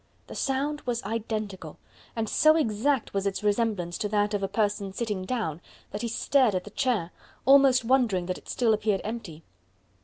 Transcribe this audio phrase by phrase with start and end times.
[0.25, 1.77] The sound was identical,
[2.15, 6.07] and so exact was its resemblance to that of a person sitting down that he
[6.07, 7.11] stared at the chair,
[7.45, 9.43] almost wondering that it still appeared empty.